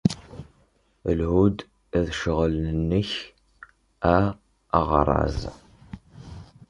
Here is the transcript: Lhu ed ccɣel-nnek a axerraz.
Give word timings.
Lhu 1.17 1.41
ed 1.97 2.07
ccɣel-nnek 2.17 3.09
a 4.15 4.17
axerraz. 4.79 5.39